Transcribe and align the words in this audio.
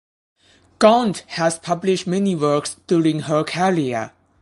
Gaunt 0.79 1.19
has 1.27 1.59
published 1.59 2.07
many 2.07 2.33
works 2.35 2.77
during 2.87 3.19
her 3.19 3.43
career. 3.43 4.11